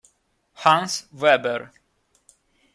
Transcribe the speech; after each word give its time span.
Hans 0.55 1.05
Weber 1.13 1.69